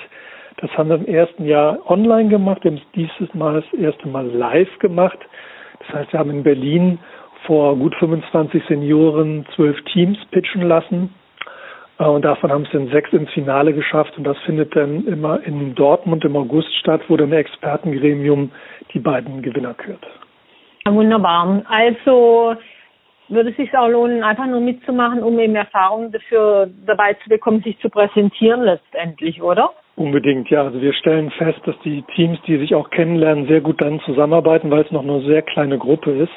Das 0.57 0.71
haben 0.71 0.89
wir 0.89 0.95
im 0.95 1.05
ersten 1.05 1.45
Jahr 1.45 1.79
online 1.89 2.29
gemacht, 2.29 2.63
wir 2.63 2.71
haben 2.71 2.77
es 2.77 2.91
dieses 2.95 3.33
Mal 3.35 3.61
das 3.61 3.79
erste 3.79 4.07
Mal 4.07 4.25
live 4.25 4.79
gemacht. 4.79 5.19
Das 5.79 5.89
heißt, 5.93 6.13
wir 6.13 6.19
haben 6.19 6.31
in 6.31 6.43
Berlin 6.43 6.97
vor 7.45 7.75
gut 7.75 7.93
25 7.95 8.63
Senioren 8.67 9.45
zwölf 9.55 9.79
Teams 9.93 10.17
pitchen 10.31 10.63
lassen. 10.63 11.13
Äh, 11.99 12.05
und 12.05 12.23
davon 12.23 12.51
haben 12.51 12.63
es 12.63 12.71
dann 12.71 12.87
sechs 12.89 13.11
ins 13.13 13.29
Finale 13.31 13.73
geschafft. 13.73 14.17
Und 14.17 14.23
das 14.23 14.37
findet 14.39 14.75
dann 14.75 15.05
immer 15.05 15.41
in 15.43 15.75
Dortmund 15.75 16.23
im 16.25 16.35
August 16.35 16.73
statt, 16.77 17.01
wo 17.07 17.17
dann 17.17 17.29
ein 17.29 17.39
Expertengremium 17.39 18.51
die 18.93 18.99
beiden 18.99 19.41
Gewinner 19.41 19.73
kürt. 19.73 20.05
Wunderbar. 20.85 21.63
Also 21.67 22.55
würde 23.29 23.49
es 23.49 23.57
sich 23.57 23.75
auch 23.77 23.89
lohnen, 23.89 24.23
einfach 24.23 24.47
nur 24.47 24.61
mitzumachen, 24.61 25.21
um 25.21 25.37
eben 25.39 25.55
Erfahrungen 25.55 26.11
dafür 26.11 26.69
dabei 26.85 27.13
zu 27.15 27.29
bekommen, 27.29 27.61
sich 27.61 27.77
zu 27.79 27.89
präsentieren 27.89 28.61
letztendlich, 28.61 29.41
oder? 29.41 29.71
Unbedingt, 29.97 30.49
ja. 30.49 30.63
Also 30.63 30.81
wir 30.81 30.93
stellen 30.93 31.31
fest, 31.31 31.59
dass 31.65 31.75
die 31.83 32.03
Teams, 32.15 32.39
die 32.47 32.57
sich 32.57 32.73
auch 32.75 32.89
kennenlernen, 32.89 33.47
sehr 33.47 33.61
gut 33.61 33.81
dann 33.81 33.99
zusammenarbeiten, 34.01 34.71
weil 34.71 34.83
es 34.83 34.91
noch 34.91 35.03
eine 35.03 35.21
sehr 35.21 35.41
kleine 35.41 35.77
Gruppe 35.77 36.11
ist. 36.11 36.31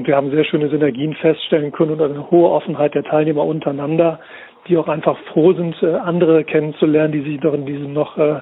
Und 0.00 0.06
wir 0.06 0.16
haben 0.16 0.30
sehr 0.30 0.44
schöne 0.44 0.70
Synergien 0.70 1.12
feststellen 1.12 1.72
können 1.72 1.90
und 1.90 2.00
eine 2.00 2.30
hohe 2.30 2.48
Offenheit 2.48 2.94
der 2.94 3.04
Teilnehmer 3.04 3.44
untereinander, 3.44 4.18
die 4.66 4.78
auch 4.78 4.88
einfach 4.88 5.18
froh 5.30 5.52
sind, 5.52 5.76
äh, 5.82 5.92
andere 5.92 6.42
kennenzulernen, 6.44 7.12
die 7.12 7.20
sich 7.20 7.38
doch 7.40 7.52
in 7.52 7.66
diesem 7.66 7.92
noch 7.92 8.16
äh, 8.16 8.40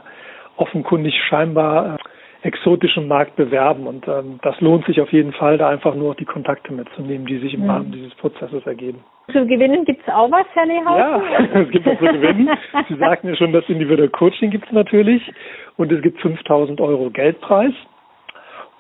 offenkundig 0.56 1.20
scheinbar 1.28 1.96
äh, 1.96 2.46
exotischen 2.46 3.08
Markt 3.08 3.34
bewerben. 3.34 3.88
Und 3.88 4.06
ähm, 4.06 4.38
das 4.42 4.60
lohnt 4.60 4.86
sich 4.86 5.00
auf 5.00 5.12
jeden 5.12 5.32
Fall, 5.32 5.58
da 5.58 5.68
einfach 5.68 5.96
nur 5.96 6.14
die 6.14 6.26
Kontakte 6.26 6.72
mitzunehmen, 6.72 7.26
die 7.26 7.38
sich 7.38 7.54
im 7.54 7.64
mhm. 7.64 7.70
Rahmen 7.70 7.90
dieses 7.90 8.14
Prozesses 8.14 8.64
ergeben. 8.64 9.00
Zu 9.32 9.44
gewinnen 9.44 9.84
gibt 9.84 10.02
es 10.06 10.14
auch 10.14 10.30
was, 10.30 10.46
Herr 10.54 10.64
Lehausen? 10.64 10.96
Ja, 10.96 11.60
es 11.60 11.70
gibt 11.70 11.86
was 11.86 11.98
zu 11.98 12.04
gewinnen. 12.04 12.50
Sie 12.88 12.94
sagten 12.94 13.30
ja 13.30 13.34
schon, 13.34 13.52
das 13.52 13.68
individuelle 13.68 14.10
Coaching 14.10 14.52
gibt 14.52 14.66
es 14.66 14.72
natürlich. 14.72 15.28
Und 15.76 15.90
es 15.90 16.02
gibt 16.02 16.20
5000 16.20 16.80
Euro 16.80 17.10
Geldpreis. 17.10 17.72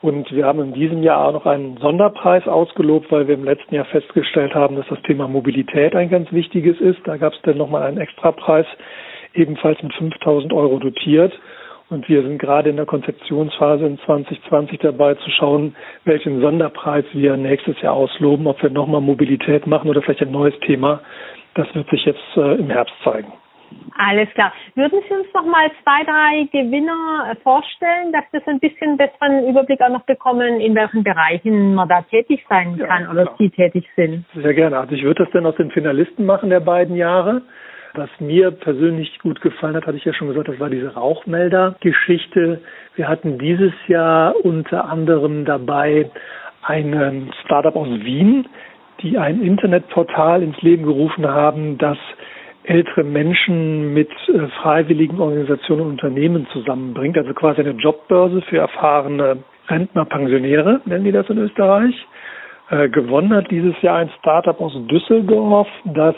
Und 0.00 0.30
wir 0.30 0.46
haben 0.46 0.60
in 0.60 0.72
diesem 0.74 1.02
Jahr 1.02 1.26
auch 1.26 1.32
noch 1.32 1.46
einen 1.46 1.76
Sonderpreis 1.78 2.46
ausgelobt, 2.46 3.10
weil 3.10 3.26
wir 3.26 3.34
im 3.34 3.44
letzten 3.44 3.74
Jahr 3.74 3.84
festgestellt 3.86 4.54
haben, 4.54 4.76
dass 4.76 4.86
das 4.88 5.02
Thema 5.02 5.26
Mobilität 5.26 5.96
ein 5.96 6.08
ganz 6.08 6.30
wichtiges 6.32 6.80
ist. 6.80 7.00
Da 7.04 7.16
gab 7.16 7.32
es 7.32 7.42
dann 7.42 7.58
nochmal 7.58 7.82
einen 7.82 7.98
Extrapreis, 7.98 8.66
ebenfalls 9.34 9.82
mit 9.82 9.92
5000 9.94 10.52
Euro 10.52 10.78
dotiert. 10.78 11.32
Und 11.90 12.08
wir 12.08 12.22
sind 12.22 12.38
gerade 12.38 12.70
in 12.70 12.76
der 12.76 12.86
Konzeptionsphase 12.86 13.86
in 13.86 13.98
2020 14.00 14.78
dabei 14.80 15.14
zu 15.14 15.30
schauen, 15.30 15.74
welchen 16.04 16.40
Sonderpreis 16.40 17.04
wir 17.12 17.36
nächstes 17.36 17.80
Jahr 17.80 17.94
ausloben, 17.94 18.46
ob 18.46 18.62
wir 18.62 18.70
nochmal 18.70 19.00
Mobilität 19.00 19.66
machen 19.66 19.88
oder 19.88 20.02
vielleicht 20.02 20.22
ein 20.22 20.30
neues 20.30 20.58
Thema. 20.60 21.00
Das 21.54 21.66
wird 21.74 21.88
sich 21.90 22.04
jetzt 22.04 22.36
äh, 22.36 22.54
im 22.56 22.70
Herbst 22.70 22.94
zeigen. 23.02 23.32
Alles 23.96 24.28
klar. 24.34 24.52
Würden 24.76 25.00
Sie 25.08 25.14
uns 25.14 25.26
noch 25.34 25.44
mal 25.44 25.70
zwei, 25.82 26.04
drei 26.04 26.48
Gewinner 26.52 27.32
äh, 27.32 27.36
vorstellen, 27.42 28.12
dass 28.12 28.24
wir 28.30 28.40
so 28.44 28.50
ein 28.50 28.60
bisschen 28.60 28.96
besseren 28.96 29.48
Überblick 29.48 29.80
auch 29.80 29.88
noch 29.88 30.04
bekommen, 30.04 30.60
in 30.60 30.74
welchen 30.74 31.02
Bereichen 31.02 31.74
man 31.74 31.88
da 31.88 32.02
tätig 32.02 32.44
sein 32.48 32.78
kann 32.78 33.04
ja, 33.04 33.10
oder 33.10 33.24
klar. 33.24 33.36
Sie 33.38 33.50
tätig 33.50 33.88
sind? 33.96 34.24
Sehr 34.34 34.54
gerne. 34.54 34.78
Also 34.78 34.94
ich 34.94 35.02
würde 35.02 35.24
das 35.24 35.32
dann 35.32 35.46
aus 35.46 35.56
den 35.56 35.72
Finalisten 35.72 36.26
machen 36.26 36.50
der 36.50 36.60
beiden 36.60 36.94
Jahre. 36.94 37.42
Was 37.94 38.10
mir 38.20 38.52
persönlich 38.52 39.18
gut 39.18 39.40
gefallen 39.40 39.74
hat, 39.74 39.86
hatte 39.86 39.96
ich 39.96 40.04
ja 40.04 40.12
schon 40.12 40.28
gesagt, 40.28 40.48
das 40.48 40.60
war 40.60 40.70
diese 40.70 40.94
Rauchmelder-Geschichte. 40.94 42.60
Wir 42.94 43.08
hatten 43.08 43.38
dieses 43.38 43.72
Jahr 43.88 44.34
unter 44.44 44.88
anderem 44.88 45.44
dabei 45.44 46.10
ein 46.62 47.30
Startup 47.44 47.74
aus 47.74 47.88
Wien, 47.88 48.46
die 49.02 49.18
ein 49.18 49.42
Internetportal 49.42 50.42
ins 50.42 50.60
Leben 50.62 50.84
gerufen 50.84 51.26
haben, 51.26 51.78
das 51.78 51.98
ältere 52.64 53.04
Menschen 53.04 53.94
mit 53.94 54.10
äh, 54.28 54.48
freiwilligen 54.60 55.20
Organisationen 55.20 55.82
und 55.82 55.90
Unternehmen 55.92 56.46
zusammenbringt, 56.52 57.16
also 57.16 57.32
quasi 57.34 57.60
eine 57.60 57.70
Jobbörse 57.70 58.42
für 58.42 58.58
erfahrene 58.58 59.38
Rentner, 59.68 60.04
Pensionäre, 60.04 60.80
nennen 60.84 61.04
die 61.04 61.12
das 61.12 61.28
in 61.28 61.38
Österreich. 61.38 61.94
Äh, 62.70 62.88
gewonnen 62.88 63.34
hat 63.34 63.50
dieses 63.50 63.80
Jahr 63.82 63.98
ein 63.98 64.10
Startup 64.18 64.60
aus 64.60 64.74
Düsseldorf, 64.88 65.68
das 65.84 66.14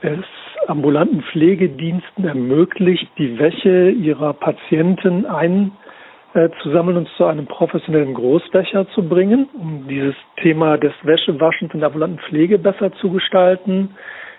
es 0.00 0.24
ambulanten 0.68 1.22
Pflegediensten 1.22 2.24
ermöglicht, 2.24 3.08
die 3.18 3.38
Wäsche 3.38 3.90
ihrer 3.90 4.32
Patienten 4.32 5.26
einzusammeln 5.26 6.98
und 6.98 7.08
zu 7.16 7.24
einem 7.24 7.46
professionellen 7.46 8.14
Großwäscher 8.14 8.88
zu 8.90 9.08
bringen, 9.08 9.48
um 9.54 9.86
dieses 9.88 10.14
Thema 10.40 10.76
des 10.78 10.92
Wäschewaschens 11.02 11.74
in 11.74 11.80
der 11.80 11.88
ambulanten 11.88 12.20
Pflege 12.20 12.58
besser 12.58 12.92
zu 12.92 13.10
gestalten. 13.10 13.96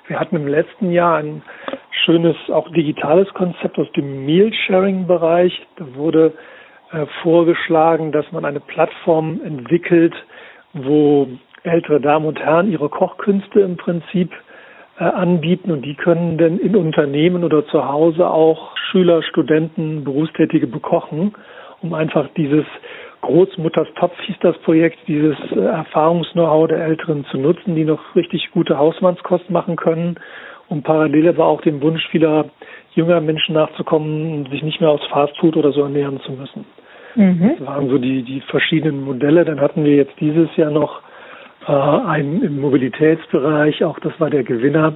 Wir 0.10 0.20
hatten 0.20 0.38
im 0.38 0.48
letzten 0.48 0.92
Jahr 0.92 1.18
ein 1.18 1.44
schönes, 2.04 2.36
auch 2.50 2.68
digitales 2.72 3.32
Konzept 3.36 3.78
aus 3.78 3.92
dem 3.92 4.26
Meal-Sharing-Bereich. 4.26 5.68
Da 5.76 5.86
wurde 5.94 6.34
äh, 6.92 7.06
vorgeschlagen, 7.22 8.12
dass 8.12 8.30
man 8.32 8.44
eine 8.44 8.60
Plattform 8.60 9.40
entwickelt, 9.46 10.16
wo 10.74 11.28
ältere 11.62 12.02
Damen 12.02 12.26
und 12.26 12.40
Herren 12.40 12.72
ihre 12.72 12.90
Kochkünste 12.90 13.60
im 13.60 13.78
Prinzip 13.78 14.32
äh, 14.98 15.04
anbieten 15.04 15.70
und 15.70 15.84
die 15.84 15.94
können 15.94 16.40
dann 16.40 16.58
in 16.58 16.76
Unternehmen 16.76 17.44
oder 17.44 17.68
zu 17.68 17.88
Hause 17.88 18.28
auch 18.28 18.76
Schüler, 18.90 19.22
Studenten, 19.22 20.04
Berufstätige 20.04 20.66
bekochen, 20.66 21.36
um 21.82 21.94
einfach 21.94 22.28
dieses 22.36 22.66
Großmutters 23.22 23.88
Topf 23.96 24.18
hieß 24.22 24.38
das 24.42 24.58
Projekt, 24.60 24.98
dieses 25.08 25.38
äh, 25.52 25.60
Erfahrungs-Know-how 25.60 26.68
der 26.68 26.84
Älteren 26.86 27.26
zu 27.26 27.38
nutzen, 27.38 27.76
die 27.76 27.86
noch 27.86 28.16
richtig 28.16 28.52
gute 28.52 28.78
Hausmannskost 28.78 29.50
machen 29.50 29.76
können, 29.76 30.16
um 30.70 30.84
parallel 30.84 31.30
aber 31.30 31.46
auch 31.46 31.62
dem 31.62 31.82
Wunsch 31.82 32.08
vieler 32.10 32.46
jünger 32.94 33.22
Menschen 33.22 33.56
nachzukommen, 33.56 34.48
sich 34.50 34.64
nicht 34.64 34.80
mehr 34.80 34.90
aus 34.90 35.06
Fastfood 35.10 35.58
oder 35.58 35.72
so 35.72 35.84
ernähren 35.84 36.20
zu 36.22 36.32
müssen. 36.32 36.66
Mhm. 37.16 37.56
Das 37.58 37.68
waren 37.68 37.90
so 37.90 37.98
die, 37.98 38.24
die 38.24 38.42
verschiedenen 38.42 39.04
Modelle. 39.04 39.46
Dann 39.46 39.60
hatten 39.60 39.84
wir 39.84 39.96
jetzt 39.96 40.14
dieses 40.20 40.56
Jahr 40.56 40.72
noch 40.72 41.02
äh, 41.68 41.72
ein 41.72 42.42
im 42.42 42.60
Mobilitätsbereich, 42.60 43.84
auch 43.84 44.00
das 44.00 44.14
war 44.20 44.30
der 44.30 44.44
Gewinner, 44.44 44.94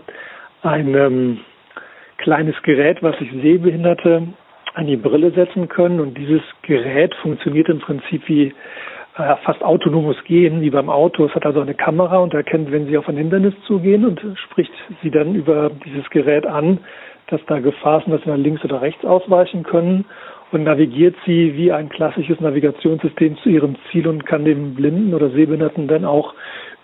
ein 0.61 0.95
ähm, 0.95 1.39
kleines 2.17 2.55
Gerät, 2.63 3.03
was 3.03 3.17
sich 3.19 3.29
Sehbehinderte 3.31 4.27
an 4.73 4.87
die 4.87 4.97
Brille 4.97 5.31
setzen 5.31 5.69
können. 5.69 5.99
Und 5.99 6.17
dieses 6.17 6.41
Gerät 6.63 7.13
funktioniert 7.15 7.69
im 7.69 7.79
Prinzip 7.79 8.27
wie 8.27 8.53
äh, 9.17 9.35
fast 9.43 9.63
autonomes 9.63 10.23
Gehen, 10.25 10.61
wie 10.61 10.69
beim 10.69 10.89
Auto. 10.89 11.25
Es 11.25 11.35
hat 11.35 11.45
also 11.45 11.61
eine 11.61 11.75
Kamera 11.75 12.17
und 12.17 12.33
erkennt, 12.33 12.71
wenn 12.71 12.87
Sie 12.87 12.97
auf 12.97 13.07
ein 13.07 13.17
Hindernis 13.17 13.53
zugehen 13.67 14.05
und 14.05 14.21
spricht 14.45 14.71
Sie 15.01 15.11
dann 15.11 15.35
über 15.35 15.71
dieses 15.85 16.09
Gerät 16.09 16.45
an, 16.45 16.79
dass 17.27 17.41
da 17.47 17.59
Gefahr 17.59 17.99
ist, 17.99 18.07
dass 18.11 18.23
Sie 18.23 18.29
nach 18.29 18.37
links 18.37 18.63
oder 18.63 18.81
rechts 18.81 19.05
ausweichen 19.05 19.63
können 19.63 20.05
und 20.53 20.63
navigiert 20.63 21.15
sie 21.25 21.57
wie 21.57 21.71
ein 21.71 21.89
klassisches 21.89 22.39
Navigationssystem 22.39 23.37
zu 23.37 23.49
ihrem 23.49 23.75
Ziel 23.91 24.07
und 24.07 24.25
kann 24.25 24.45
dem 24.45 24.75
Blinden 24.75 25.13
oder 25.13 25.29
Sehbehinderten 25.29 25.87
dann 25.87 26.05
auch 26.05 26.33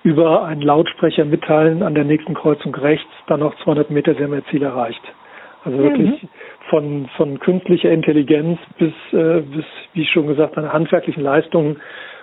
über 0.01 0.43
einen 0.46 0.62
Lautsprecher 0.62 1.24
mitteilen, 1.25 1.84
an 1.84 1.93
der 1.93 2.03
nächsten 2.03 2.34
Kreuzung 2.34 2.74
rechts, 2.74 3.12
dann 3.27 3.41
noch 3.41 3.55
200 3.63 3.91
Meter, 3.91 4.15
sie 4.15 4.24
haben 4.24 4.34
ihr 4.34 4.46
Ziel 4.46 4.63
erreicht. 4.63 5.01
Also 5.63 5.78
wirklich 5.78 6.24
mhm. 6.24 6.30
von, 6.70 7.10
von 7.18 7.39
künstlicher 7.39 7.92
Intelligenz 7.92 8.60
bis, 8.78 8.94
äh, 9.12 9.42
bis, 9.42 9.66
wie 9.94 10.06
schon 10.06 10.28
gesagt, 10.28 10.58
an 10.58 10.72
handwerklichen 10.72 11.24
Leistungen, 11.24 11.82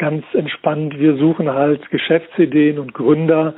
ganz 0.00 0.24
entspannt. 0.32 0.98
Wir 0.98 1.16
suchen 1.16 1.52
halt 1.52 1.88
Geschäftsideen 1.90 2.78
und 2.78 2.94
Gründer, 2.94 3.54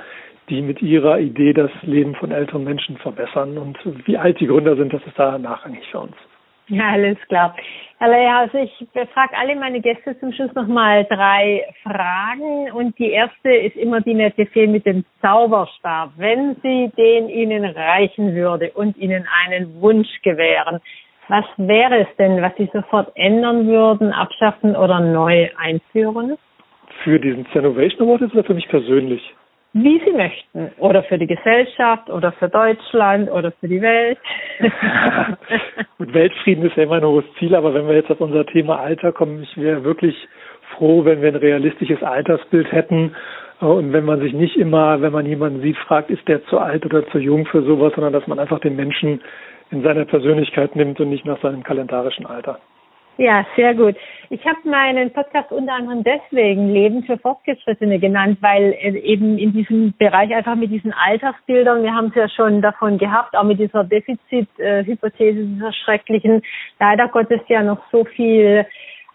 die 0.49 0.61
mit 0.61 0.83
ihrer 0.83 1.21
Idee 1.21 1.53
das 1.53 1.71
Leben 1.83 2.17
von 2.17 2.33
älteren 2.33 2.65
Menschen 2.65 2.99
verbessern. 2.99 3.57
Und 3.57 3.79
wie 4.07 4.19
alt 4.19 4.41
die 4.41 4.49
Gründer 4.49 4.77
sind, 4.77 4.93
das 4.93 5.07
ist 5.07 5.19
da 5.19 5.39
nachrangig 5.39 5.87
für 5.91 6.01
uns. 6.01 6.17
Ja, 6.69 6.91
alles 6.91 7.19
klar. 7.29 7.55
Herr 7.99 8.09
Leyer, 8.09 8.39
also 8.39 8.59
ich 8.59 8.89
frage 9.13 9.37
alle 9.37 9.55
meine 9.57 9.81
Gäste 9.81 10.19
zum 10.19 10.33
Schluss 10.33 10.53
nochmal 10.55 11.05
drei 11.05 11.65
Fragen. 11.83 12.73
Und 12.73 12.99
die 12.99 13.11
erste 13.11 13.53
ist 13.53 13.77
immer 13.77 14.01
die 14.01 14.15
nette 14.15 14.47
Fee 14.47 14.67
mit 14.67 14.85
dem 14.85 15.05
Zauberstab. 15.21 16.11
Wenn 16.17 16.57
Sie 16.63 16.91
den 16.97 17.29
Ihnen 17.29 17.65
reichen 17.65 18.35
würde 18.35 18.73
und 18.73 18.97
Ihnen 18.97 19.27
einen 19.45 19.81
Wunsch 19.81 20.09
gewähren, 20.23 20.81
was 21.29 21.45
wäre 21.57 22.01
es 22.01 22.17
denn, 22.19 22.43
was 22.43 22.55
Sie 22.57 22.69
sofort 22.73 23.13
ändern 23.15 23.67
würden, 23.67 24.13
abschaffen 24.13 24.77
oder 24.77 25.01
neu 25.01 25.49
einführen? 25.57 26.37
Für 27.05 27.19
diesen 27.19 27.47
Innovation 27.55 28.09
Award 28.09 28.23
ist 28.23 28.33
oder 28.35 28.45
für 28.45 28.55
mich 28.55 28.69
persönlich? 28.69 29.23
wie 29.75 30.01
sie 30.05 30.13
möchten. 30.13 30.71
Oder 30.79 31.03
für 31.05 31.19
die 31.19 31.27
Gesellschaft 31.27 32.11
oder 32.11 32.33
für 32.33 32.49
Deutschland 32.49 33.31
oder 33.31 33.53
für 33.53 33.69
die 33.69 33.81
Welt. 33.81 34.19
Gut, 35.99 36.13
Weltfrieden 36.13 36.67
ist 36.67 36.77
ja 36.77 36.83
immer 36.83 36.97
ein 36.97 37.05
hohes 37.05 37.25
Ziel, 37.39 37.55
aber 37.55 37.73
wenn 37.73 37.89
wir 37.89 37.95
jetzt 37.95 38.11
auf 38.11 38.21
unser 38.21 38.45
Thema 38.47 38.81
Alter 38.81 39.13
kommen, 39.13 39.43
ich 39.43 39.57
wäre 39.57 39.83
wirklich 39.85 40.29
froh, 40.77 41.05
wenn 41.05 41.23
wir 41.23 41.29
ein 41.29 41.37
realistisches 41.37 42.03
Altersbild 42.03 42.71
hätten. 42.71 43.15
Und 43.61 43.93
wenn 43.93 44.05
man 44.05 44.21
sich 44.21 44.33
nicht 44.33 44.57
immer, 44.57 45.01
wenn 45.01 45.13
man 45.13 45.25
jemanden 45.25 45.63
sieht, 45.63 45.77
fragt, 45.79 46.11
ist 46.11 46.27
der 46.27 46.45
zu 46.47 46.59
alt 46.59 46.85
oder 46.85 47.07
zu 47.09 47.19
jung 47.19 47.47
für 47.47 47.63
sowas, 47.63 47.93
sondern 47.95 48.13
dass 48.13 48.27
man 48.27 48.39
einfach 48.39 48.59
den 48.59 48.77
Menschen 48.77 49.21
in 49.73 49.83
seiner 49.83 50.05
Persönlichkeit 50.05 50.77
nimmt 50.77 51.01
und 51.01 51.09
nicht 51.09 51.25
nach 51.25 51.41
seinem 51.41 51.63
kalendarischen 51.63 52.27
Alter. 52.27 52.59
Ja, 53.19 53.45
sehr 53.57 53.75
gut. 53.75 53.95
Ich 54.31 54.45
habe 54.47 54.59
meinen 54.65 55.13
Podcast 55.13 55.53
unter 55.53 55.75
anderem 55.75 56.03
deswegen 56.03 56.73
Leben 56.73 57.03
für 57.05 57.19
Fortgeschrittene 57.19 57.99
genannt, 57.99 58.39
weil 58.41 58.75
eben 58.81 59.37
in 59.39 59.53
diesem 59.53 59.93
Bereich 59.99 60.35
einfach 60.35 60.55
mit 60.55 60.71
diesen 60.71 60.95
Altersbildern, 60.95 61.83
wir 61.83 61.95
haben 61.95 62.07
es 62.07 62.15
ja 62.15 62.29
schon 62.31 62.63
davon 62.63 62.97
gehabt, 62.97 63.37
auch 63.37 63.45
mit 63.45 63.59
dieser 63.59 63.85
Defizithypothese, 63.85 65.45
dieser 65.45 65.73
schrecklichen, 65.73 66.43
leider 66.81 67.09
Gottes 67.09 67.41
ja 67.49 67.63
noch 67.63 67.83
so 67.93 68.05
viel 68.05 68.65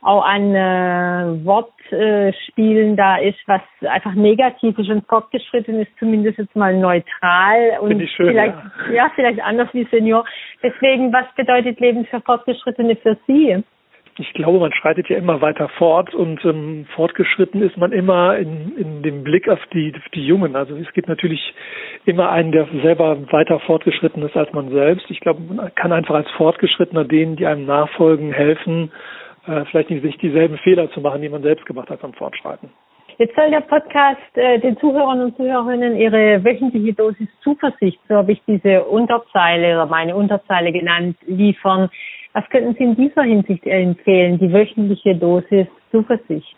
auch 0.02 0.24
an 0.24 0.56
äh, 0.56 1.46
Wortspielen 1.46 2.94
äh, 2.94 2.96
da 2.96 3.18
ist, 3.18 3.40
was 3.48 3.62
einfach 3.90 4.14
negativ 4.14 4.78
ist 4.78 4.90
und 4.90 5.08
fortgeschritten 5.08 5.82
ist, 5.82 5.92
zumindest 6.00 6.38
jetzt 6.38 6.56
mal 6.56 6.78
neutral 6.78 7.78
und 7.82 8.02
schön, 8.10 8.30
vielleicht 8.30 8.56
ja. 8.90 8.94
ja. 8.94 9.12
vielleicht 9.16 9.42
anders 9.42 9.70
wie 9.74 9.88
Senior. 9.92 10.26
Deswegen, 10.62 11.12
was 11.12 11.26
bedeutet 11.36 11.80
Leben 11.80 12.06
für 12.06 12.22
Fortgeschrittene 12.22 12.96
für 12.98 13.18
Sie? 13.28 13.64
ich 14.20 14.34
glaube, 14.34 14.60
man 14.60 14.74
schreitet 14.74 15.10
ja 15.10 15.18
immer 15.18 15.42
weiter 15.42 15.70
fort 15.70 16.14
und 16.16 16.44
ähm, 16.44 16.88
fortgeschritten 16.96 17.62
ist 17.62 17.78
man 17.78 17.92
immer 17.92 18.38
in, 18.38 18.76
in 18.78 19.04
dem 19.04 19.24
Blick 19.24 19.48
auf 19.48 19.60
die, 19.74 19.94
auf 19.96 20.10
die 20.14 20.26
Jungen. 20.26 20.56
Also 20.56 20.76
es 20.76 20.92
gibt 20.94 21.08
natürlich 21.08 21.54
immer 22.06 22.30
einen, 22.32 22.52
der 22.52 22.68
selber 22.82 23.18
weiter 23.32 23.60
fortgeschritten 23.60 24.24
ist 24.24 24.36
als 24.36 24.52
man 24.54 24.72
selbst. 24.72 25.06
Ich 25.10 25.20
glaube, 25.20 25.42
man 25.42 25.74
kann 25.76 25.92
einfach 25.92 26.16
als 26.16 26.30
Fortgeschrittener 26.32 27.06
denen, 27.06 27.36
die 27.36 27.46
einem 27.46 27.66
nachfolgen, 27.66 28.32
helfen, 28.32 28.92
äh, 29.48 29.66
vielleicht 29.66 29.90
nicht 29.90 30.22
dieselben 30.22 30.58
Fehler 30.60 30.92
zu 30.92 31.02
machen, 31.02 31.22
die 31.22 31.30
man 31.30 31.42
selbst 31.42 31.66
gemacht 31.66 31.90
hat 31.90 32.02
beim 32.02 32.14
Fortschreiten. 32.14 32.70
Jetzt 33.18 33.36
soll 33.36 33.50
der 33.50 33.62
Podcast 33.62 34.22
äh, 34.36 34.60
den 34.60 34.78
Zuhörern 34.78 35.22
und 35.22 35.38
Zuhörerinnen 35.38 35.98
ihre 35.98 36.44
wöchentliche 36.44 36.94
Dosis 36.94 37.28
Zuversicht, 37.42 38.00
so 38.08 38.16
habe 38.16 38.34
ich 38.34 38.42
diese 38.46 38.84
Unterzeile 38.84 39.74
oder 39.74 39.88
meine 39.88 40.16
Unterzeile 40.16 40.72
genannt, 40.72 41.18
liefern. 41.26 41.90
Was 42.34 42.48
könnten 42.50 42.76
Sie 42.76 42.84
in 42.84 42.96
dieser 42.96 43.24
Hinsicht 43.24 43.66
empfehlen, 43.66 44.38
die 44.38 44.54
wöchentliche 44.54 45.16
Dosis 45.16 45.66
Zuversicht? 45.90 46.56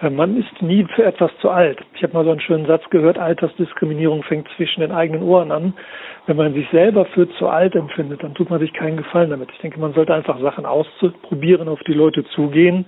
Äh, 0.00 0.10
man 0.10 0.36
ist 0.36 0.62
nie 0.62 0.84
für 0.94 1.04
etwas 1.04 1.30
zu 1.40 1.50
alt. 1.50 1.78
Ich 1.94 2.02
habe 2.02 2.12
mal 2.12 2.24
so 2.24 2.30
einen 2.30 2.40
schönen 2.40 2.66
Satz 2.66 2.82
gehört, 2.90 3.18
Altersdiskriminierung 3.18 4.22
fängt 4.22 4.48
zwischen 4.56 4.80
den 4.80 4.92
eigenen 4.92 5.22
Ohren 5.22 5.52
an. 5.52 5.74
Wenn 6.26 6.36
man 6.36 6.54
sich 6.54 6.68
selber 6.70 7.04
für 7.06 7.28
zu 7.38 7.48
alt 7.48 7.74
empfindet, 7.74 8.22
dann 8.22 8.34
tut 8.34 8.50
man 8.50 8.60
sich 8.60 8.72
keinen 8.72 8.96
Gefallen 8.96 9.30
damit. 9.30 9.50
Ich 9.52 9.58
denke, 9.60 9.80
man 9.80 9.94
sollte 9.94 10.14
einfach 10.14 10.40
Sachen 10.40 10.66
ausprobieren, 10.66 11.68
auf 11.68 11.80
die 11.86 11.94
Leute 11.94 12.24
zugehen 12.34 12.86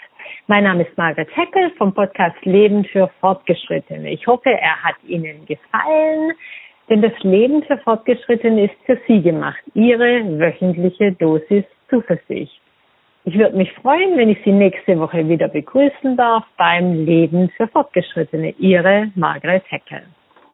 Mein 0.47 0.64
Name 0.64 0.85
ist 0.85 0.97
Margaret 0.97 1.29
Heckel 1.37 1.73
vom 1.77 1.93
Podcast 1.93 2.43
Leben 2.45 2.87
für 2.87 3.11
Fortgeschrittene. 3.21 4.11
Ich 4.11 4.27
hoffe, 4.27 4.51
er 4.51 4.83
hat 4.83 4.97
Ihnen 5.07 5.45
gefallen. 5.47 6.33
Denn 6.90 7.03
das 7.03 7.16
Leben 7.22 7.62
für 7.62 7.79
Fortgeschrittene 7.79 8.64
ist 8.64 8.74
für 8.85 8.98
Sie 9.07 9.22
gemacht. 9.22 9.62
Ihre 9.74 10.38
wöchentliche 10.38 11.12
Dosis 11.12 11.64
Zuversicht. 11.88 12.61
Ich 13.24 13.38
würde 13.38 13.57
mich 13.57 13.72
freuen, 13.74 14.16
wenn 14.16 14.29
ich 14.29 14.38
Sie 14.44 14.53
nächste 14.53 14.98
Woche 14.98 15.29
wieder 15.29 15.48
begrüßen 15.48 16.16
darf 16.16 16.44
beim 16.57 17.05
Leben 17.05 17.48
für 17.50 17.68
Fortgeschrittene. 17.68 18.55
Ihre 18.59 19.12
Margret 19.14 19.62
Heckel. 19.70 20.03